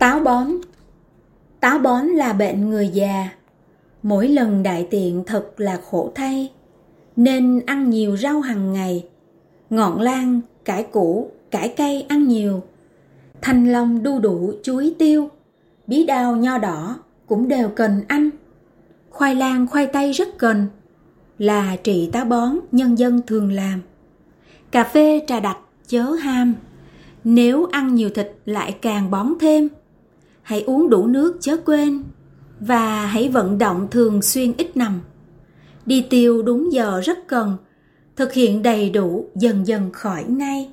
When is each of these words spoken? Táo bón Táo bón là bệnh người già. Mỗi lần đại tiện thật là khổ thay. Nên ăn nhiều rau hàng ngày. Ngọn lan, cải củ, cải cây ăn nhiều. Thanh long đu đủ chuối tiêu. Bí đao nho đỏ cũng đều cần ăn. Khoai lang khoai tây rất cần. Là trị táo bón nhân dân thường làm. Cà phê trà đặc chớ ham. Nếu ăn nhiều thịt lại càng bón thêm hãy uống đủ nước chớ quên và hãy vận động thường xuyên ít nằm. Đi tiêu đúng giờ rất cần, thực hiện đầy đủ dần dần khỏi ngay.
Táo 0.00 0.20
bón 0.20 0.48
Táo 1.60 1.78
bón 1.78 2.06
là 2.06 2.32
bệnh 2.32 2.70
người 2.70 2.88
già. 2.88 3.28
Mỗi 4.02 4.28
lần 4.28 4.62
đại 4.62 4.86
tiện 4.90 5.24
thật 5.26 5.50
là 5.56 5.80
khổ 5.90 6.12
thay. 6.14 6.52
Nên 7.16 7.60
ăn 7.66 7.90
nhiều 7.90 8.16
rau 8.16 8.40
hàng 8.40 8.72
ngày. 8.72 9.06
Ngọn 9.70 10.00
lan, 10.00 10.40
cải 10.64 10.82
củ, 10.82 11.30
cải 11.50 11.68
cây 11.68 12.06
ăn 12.08 12.28
nhiều. 12.28 12.62
Thanh 13.40 13.72
long 13.72 14.02
đu 14.02 14.18
đủ 14.18 14.52
chuối 14.62 14.94
tiêu. 14.98 15.28
Bí 15.86 16.06
đao 16.06 16.36
nho 16.36 16.58
đỏ 16.58 16.96
cũng 17.26 17.48
đều 17.48 17.68
cần 17.68 18.02
ăn. 18.08 18.30
Khoai 19.10 19.34
lang 19.34 19.66
khoai 19.66 19.86
tây 19.86 20.12
rất 20.12 20.38
cần. 20.38 20.66
Là 21.38 21.76
trị 21.76 22.10
táo 22.12 22.24
bón 22.24 22.58
nhân 22.72 22.98
dân 22.98 23.20
thường 23.26 23.52
làm. 23.52 23.80
Cà 24.70 24.84
phê 24.84 25.20
trà 25.26 25.40
đặc 25.40 25.58
chớ 25.86 26.02
ham. 26.02 26.54
Nếu 27.24 27.66
ăn 27.72 27.94
nhiều 27.94 28.10
thịt 28.10 28.32
lại 28.44 28.76
càng 28.82 29.10
bón 29.10 29.32
thêm 29.40 29.68
hãy 30.50 30.62
uống 30.62 30.90
đủ 30.90 31.06
nước 31.06 31.36
chớ 31.40 31.56
quên 31.56 32.02
và 32.60 33.06
hãy 33.06 33.28
vận 33.28 33.58
động 33.58 33.88
thường 33.90 34.22
xuyên 34.22 34.52
ít 34.56 34.76
nằm. 34.76 35.00
Đi 35.86 36.06
tiêu 36.10 36.42
đúng 36.42 36.72
giờ 36.72 37.00
rất 37.04 37.18
cần, 37.28 37.56
thực 38.16 38.32
hiện 38.32 38.62
đầy 38.62 38.90
đủ 38.90 39.28
dần 39.34 39.66
dần 39.66 39.92
khỏi 39.92 40.24
ngay. 40.24 40.70